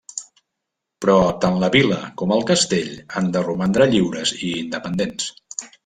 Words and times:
Però 1.05 1.17
tant 1.43 1.59
la 1.65 1.69
vila 1.75 1.99
com 2.23 2.35
el 2.37 2.43
castell 2.53 2.91
han 3.21 3.31
de 3.37 3.47
romandre 3.49 3.91
lliures 3.95 4.35
i 4.51 4.55
independents. 4.67 5.31